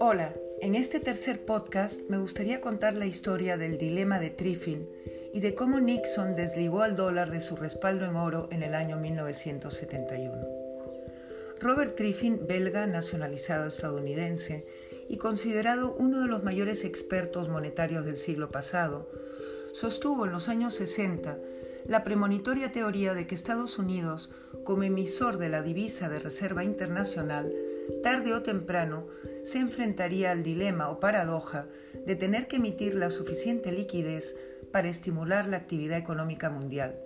Hola, 0.00 0.34
en 0.60 0.74
este 0.74 1.00
tercer 1.00 1.44
podcast 1.46 2.02
me 2.08 2.18
gustaría 2.18 2.60
contar 2.60 2.94
la 2.94 3.06
historia 3.06 3.56
del 3.56 3.78
dilema 3.78 4.18
de 4.18 4.30
Triffin 4.30 4.88
y 5.32 5.40
de 5.40 5.54
cómo 5.54 5.80
Nixon 5.80 6.34
desligó 6.34 6.82
al 6.82 6.96
dólar 6.96 7.30
de 7.30 7.40
su 7.40 7.56
respaldo 7.56 8.04
en 8.04 8.16
oro 8.16 8.48
en 8.50 8.62
el 8.62 8.74
año 8.74 8.98
1971. 8.98 10.46
Robert 11.60 11.96
Triffin, 11.96 12.46
belga 12.46 12.86
nacionalizado 12.86 13.66
estadounidense 13.66 14.66
y 15.08 15.16
considerado 15.16 15.94
uno 15.98 16.20
de 16.20 16.28
los 16.28 16.42
mayores 16.42 16.84
expertos 16.84 17.48
monetarios 17.48 18.04
del 18.04 18.18
siglo 18.18 18.50
pasado, 18.50 19.08
sostuvo 19.72 20.26
en 20.26 20.32
los 20.32 20.48
años 20.48 20.74
60 20.74 21.38
la 21.86 22.04
premonitoria 22.04 22.72
teoría 22.72 23.14
de 23.14 23.26
que 23.26 23.34
Estados 23.34 23.78
Unidos, 23.78 24.32
como 24.64 24.82
emisor 24.82 25.38
de 25.38 25.48
la 25.48 25.62
divisa 25.62 26.08
de 26.08 26.18
reserva 26.18 26.64
internacional, 26.64 27.52
tarde 28.02 28.32
o 28.34 28.42
temprano 28.42 29.06
se 29.42 29.58
enfrentaría 29.58 30.30
al 30.30 30.42
dilema 30.42 30.88
o 30.90 31.00
paradoja 31.00 31.66
de 32.06 32.16
tener 32.16 32.46
que 32.46 32.56
emitir 32.56 32.94
la 32.94 33.10
suficiente 33.10 33.72
liquidez 33.72 34.36
para 34.70 34.88
estimular 34.88 35.48
la 35.48 35.58
actividad 35.58 35.98
económica 35.98 36.50
mundial, 36.50 36.98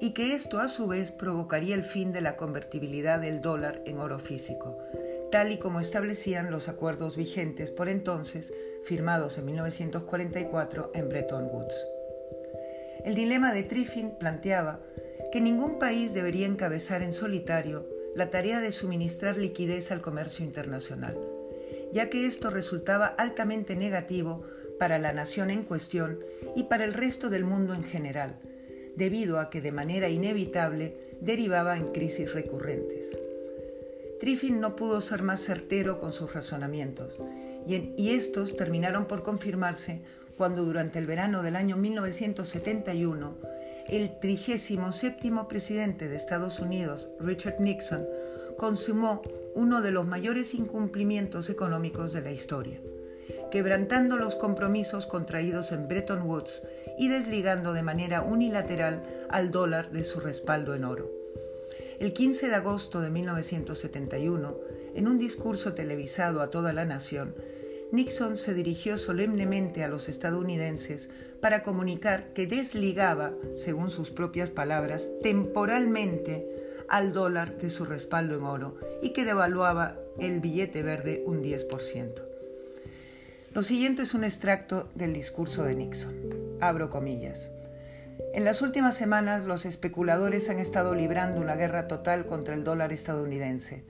y 0.00 0.12
que 0.12 0.34
esto 0.34 0.58
a 0.60 0.68
su 0.68 0.86
vez 0.86 1.10
provocaría 1.10 1.74
el 1.74 1.84
fin 1.84 2.12
de 2.12 2.20
la 2.20 2.36
convertibilidad 2.36 3.20
del 3.20 3.40
dólar 3.40 3.82
en 3.86 3.98
oro 3.98 4.18
físico, 4.18 4.78
tal 5.30 5.52
y 5.52 5.58
como 5.58 5.80
establecían 5.80 6.50
los 6.50 6.68
acuerdos 6.68 7.16
vigentes 7.16 7.70
por 7.70 7.88
entonces, 7.88 8.52
firmados 8.84 9.38
en 9.38 9.46
1944 9.46 10.92
en 10.94 11.08
Bretton 11.08 11.44
Woods. 11.52 11.97
El 13.08 13.14
dilema 13.14 13.54
de 13.54 13.62
Triffin 13.62 14.10
planteaba 14.10 14.82
que 15.32 15.40
ningún 15.40 15.78
país 15.78 16.12
debería 16.12 16.46
encabezar 16.46 17.02
en 17.02 17.14
solitario 17.14 17.88
la 18.14 18.28
tarea 18.28 18.60
de 18.60 18.70
suministrar 18.70 19.38
liquidez 19.38 19.90
al 19.90 20.02
comercio 20.02 20.44
internacional, 20.44 21.16
ya 21.90 22.10
que 22.10 22.26
esto 22.26 22.50
resultaba 22.50 23.06
altamente 23.06 23.76
negativo 23.76 24.44
para 24.78 24.98
la 24.98 25.14
nación 25.14 25.48
en 25.48 25.62
cuestión 25.62 26.18
y 26.54 26.64
para 26.64 26.84
el 26.84 26.92
resto 26.92 27.30
del 27.30 27.44
mundo 27.44 27.72
en 27.72 27.82
general, 27.82 28.36
debido 28.94 29.40
a 29.40 29.48
que 29.48 29.62
de 29.62 29.72
manera 29.72 30.10
inevitable 30.10 31.16
derivaba 31.22 31.78
en 31.78 31.86
crisis 31.92 32.30
recurrentes. 32.34 33.18
Triffin 34.20 34.60
no 34.60 34.76
pudo 34.76 35.00
ser 35.00 35.22
más 35.22 35.40
certero 35.40 35.98
con 35.98 36.12
sus 36.12 36.34
razonamientos, 36.34 37.22
y, 37.66 37.94
y 37.96 38.10
estos 38.10 38.54
terminaron 38.58 39.06
por 39.06 39.22
confirmarse 39.22 40.02
cuando 40.38 40.64
durante 40.64 41.00
el 41.00 41.06
verano 41.06 41.42
del 41.42 41.56
año 41.56 41.76
1971 41.76 43.36
el 43.88 44.18
37 44.20 45.32
presidente 45.48 46.08
de 46.08 46.16
Estados 46.16 46.60
Unidos, 46.60 47.10
Richard 47.18 47.60
Nixon, 47.60 48.06
consumó 48.56 49.20
uno 49.54 49.82
de 49.82 49.90
los 49.90 50.06
mayores 50.06 50.54
incumplimientos 50.54 51.50
económicos 51.50 52.12
de 52.12 52.20
la 52.22 52.30
historia, 52.30 52.80
quebrantando 53.50 54.16
los 54.16 54.36
compromisos 54.36 55.06
contraídos 55.06 55.72
en 55.72 55.88
Bretton 55.88 56.22
Woods 56.22 56.62
y 56.98 57.08
desligando 57.08 57.72
de 57.72 57.82
manera 57.82 58.22
unilateral 58.22 59.02
al 59.30 59.50
dólar 59.50 59.90
de 59.90 60.04
su 60.04 60.20
respaldo 60.20 60.74
en 60.74 60.84
oro. 60.84 61.10
El 61.98 62.12
15 62.12 62.48
de 62.48 62.54
agosto 62.54 63.00
de 63.00 63.10
1971, 63.10 64.56
en 64.94 65.08
un 65.08 65.18
discurso 65.18 65.74
televisado 65.74 66.42
a 66.42 66.50
toda 66.50 66.72
la 66.72 66.84
nación, 66.84 67.34
Nixon 67.90 68.36
se 68.36 68.52
dirigió 68.52 68.98
solemnemente 68.98 69.82
a 69.82 69.88
los 69.88 70.10
estadounidenses 70.10 71.08
para 71.40 71.62
comunicar 71.62 72.34
que 72.34 72.46
desligaba, 72.46 73.32
según 73.56 73.90
sus 73.90 74.10
propias 74.10 74.50
palabras, 74.50 75.10
temporalmente 75.22 76.46
al 76.88 77.12
dólar 77.12 77.56
de 77.58 77.70
su 77.70 77.86
respaldo 77.86 78.36
en 78.36 78.42
oro 78.44 78.76
y 79.02 79.10
que 79.10 79.24
devaluaba 79.24 79.96
el 80.18 80.40
billete 80.40 80.82
verde 80.82 81.22
un 81.24 81.42
10%. 81.42 82.22
Lo 83.54 83.62
siguiente 83.62 84.02
es 84.02 84.12
un 84.12 84.24
extracto 84.24 84.90
del 84.94 85.14
discurso 85.14 85.64
de 85.64 85.74
Nixon. 85.74 86.14
Abro 86.60 86.90
comillas. 86.90 87.50
En 88.34 88.44
las 88.44 88.60
últimas 88.60 88.96
semanas 88.96 89.46
los 89.46 89.64
especuladores 89.64 90.50
han 90.50 90.58
estado 90.58 90.94
librando 90.94 91.40
una 91.40 91.56
guerra 91.56 91.88
total 91.88 92.26
contra 92.26 92.54
el 92.54 92.64
dólar 92.64 92.92
estadounidense 92.92 93.82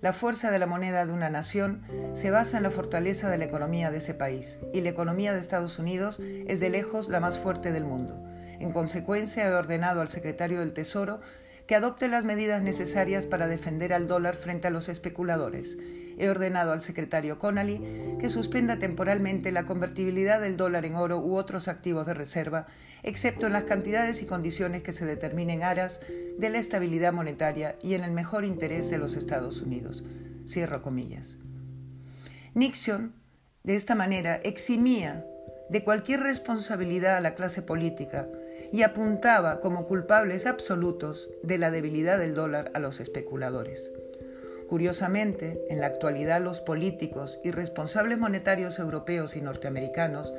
la 0.00 0.12
fuerza 0.12 0.50
de 0.50 0.58
la 0.58 0.66
moneda 0.66 1.04
de 1.04 1.12
una 1.12 1.28
nación 1.28 1.82
se 2.14 2.30
basa 2.30 2.56
en 2.56 2.62
la 2.62 2.70
fortaleza 2.70 3.28
de 3.28 3.38
la 3.38 3.44
economía 3.44 3.90
de 3.90 3.98
ese 3.98 4.14
país, 4.14 4.58
y 4.72 4.80
la 4.80 4.88
economía 4.88 5.32
de 5.32 5.40
Estados 5.40 5.78
Unidos 5.78 6.20
es 6.20 6.60
de 6.60 6.70
lejos 6.70 7.08
la 7.08 7.20
más 7.20 7.38
fuerte 7.38 7.70
del 7.72 7.84
mundo. 7.84 8.22
En 8.58 8.72
consecuencia, 8.72 9.46
he 9.46 9.52
ordenado 9.52 10.00
al 10.00 10.08
secretario 10.08 10.60
del 10.60 10.72
Tesoro 10.72 11.20
que 11.70 11.76
adopte 11.76 12.08
las 12.08 12.24
medidas 12.24 12.62
necesarias 12.62 13.26
para 13.26 13.46
defender 13.46 13.92
al 13.92 14.08
dólar 14.08 14.34
frente 14.34 14.66
a 14.66 14.72
los 14.72 14.88
especuladores. 14.88 15.78
He 16.18 16.28
ordenado 16.28 16.72
al 16.72 16.80
secretario 16.80 17.38
Connolly 17.38 17.80
que 18.18 18.28
suspenda 18.28 18.80
temporalmente 18.80 19.52
la 19.52 19.66
convertibilidad 19.66 20.40
del 20.40 20.56
dólar 20.56 20.84
en 20.84 20.96
oro 20.96 21.20
u 21.20 21.36
otros 21.36 21.68
activos 21.68 22.08
de 22.08 22.14
reserva, 22.14 22.66
excepto 23.04 23.46
en 23.46 23.52
las 23.52 23.62
cantidades 23.62 24.20
y 24.20 24.26
condiciones 24.26 24.82
que 24.82 24.92
se 24.92 25.06
determinen 25.06 25.62
aras 25.62 26.00
de 26.36 26.50
la 26.50 26.58
estabilidad 26.58 27.12
monetaria 27.12 27.76
y 27.80 27.94
en 27.94 28.02
el 28.02 28.10
mejor 28.10 28.44
interés 28.44 28.90
de 28.90 28.98
los 28.98 29.14
Estados 29.14 29.62
Unidos. 29.62 30.04
Cierro 30.48 30.82
comillas. 30.82 31.38
Nixon, 32.54 33.12
de 33.62 33.76
esta 33.76 33.94
manera, 33.94 34.40
eximía 34.42 35.24
de 35.68 35.84
cualquier 35.84 36.18
responsabilidad 36.18 37.16
a 37.16 37.20
la 37.20 37.36
clase 37.36 37.62
política, 37.62 38.26
y 38.72 38.82
apuntaba 38.82 39.60
como 39.60 39.86
culpables 39.86 40.46
absolutos 40.46 41.30
de 41.42 41.58
la 41.58 41.70
debilidad 41.70 42.18
del 42.18 42.34
dólar 42.34 42.70
a 42.74 42.78
los 42.78 43.00
especuladores. 43.00 43.92
Curiosamente, 44.68 45.64
en 45.68 45.80
la 45.80 45.86
actualidad 45.86 46.40
los 46.40 46.60
políticos 46.60 47.40
y 47.42 47.50
responsables 47.50 48.18
monetarios 48.18 48.78
europeos 48.78 49.34
y 49.34 49.42
norteamericanos 49.42 50.32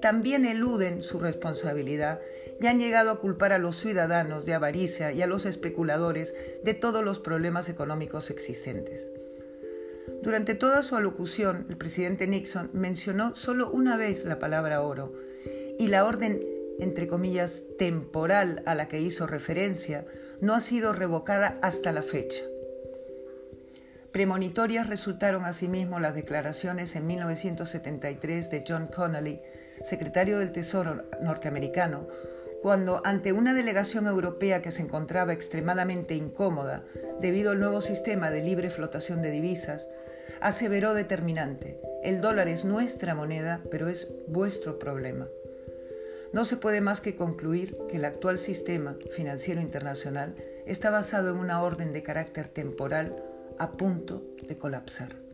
también 0.00 0.44
eluden 0.44 1.02
su 1.02 1.18
responsabilidad 1.20 2.20
y 2.60 2.66
han 2.66 2.80
llegado 2.80 3.10
a 3.10 3.20
culpar 3.20 3.52
a 3.52 3.58
los 3.58 3.76
ciudadanos 3.76 4.44
de 4.46 4.54
avaricia 4.54 5.12
y 5.12 5.22
a 5.22 5.26
los 5.26 5.46
especuladores 5.46 6.34
de 6.64 6.74
todos 6.74 7.04
los 7.04 7.20
problemas 7.20 7.68
económicos 7.68 8.30
existentes. 8.30 9.10
Durante 10.22 10.54
toda 10.54 10.82
su 10.82 10.96
alocución, 10.96 11.66
el 11.68 11.76
presidente 11.76 12.26
Nixon 12.26 12.70
mencionó 12.72 13.34
solo 13.34 13.70
una 13.70 13.96
vez 13.96 14.24
la 14.24 14.38
palabra 14.38 14.82
oro 14.82 15.12
y 15.78 15.86
la 15.86 16.04
orden 16.04 16.40
entre 16.78 17.06
comillas, 17.06 17.64
temporal 17.78 18.62
a 18.66 18.74
la 18.74 18.88
que 18.88 19.00
hizo 19.00 19.26
referencia 19.26 20.06
no 20.40 20.54
ha 20.54 20.60
sido 20.60 20.92
revocada 20.92 21.58
hasta 21.62 21.92
la 21.92 22.02
fecha. 22.02 22.44
Premonitorias 24.12 24.88
resultaron 24.88 25.44
asimismo 25.44 26.00
las 26.00 26.14
declaraciones 26.14 26.96
en 26.96 27.06
1973 27.06 28.50
de 28.50 28.64
John 28.66 28.86
Connolly, 28.86 29.40
secretario 29.82 30.38
del 30.38 30.52
Tesoro 30.52 31.04
norteamericano, 31.20 32.08
cuando 32.62 33.00
ante 33.04 33.32
una 33.32 33.54
delegación 33.54 34.06
europea 34.06 34.62
que 34.62 34.70
se 34.70 34.82
encontraba 34.82 35.32
extremadamente 35.32 36.14
incómoda 36.14 36.84
debido 37.20 37.52
al 37.52 37.60
nuevo 37.60 37.80
sistema 37.80 38.30
de 38.30 38.42
libre 38.42 38.70
flotación 38.70 39.22
de 39.22 39.30
divisas, 39.30 39.88
aseveró 40.40 40.94
determinante, 40.94 41.80
el 42.02 42.20
dólar 42.20 42.48
es 42.48 42.64
nuestra 42.64 43.14
moneda, 43.14 43.60
pero 43.70 43.88
es 43.88 44.08
vuestro 44.26 44.78
problema. 44.78 45.28
No 46.32 46.44
se 46.44 46.56
puede 46.56 46.80
más 46.80 47.00
que 47.00 47.16
concluir 47.16 47.76
que 47.88 47.96
el 47.96 48.04
actual 48.04 48.38
sistema 48.38 48.96
financiero 49.12 49.60
internacional 49.60 50.34
está 50.66 50.90
basado 50.90 51.30
en 51.30 51.38
una 51.38 51.62
orden 51.62 51.92
de 51.92 52.02
carácter 52.02 52.48
temporal 52.48 53.16
a 53.58 53.72
punto 53.72 54.22
de 54.46 54.58
colapsar. 54.58 55.27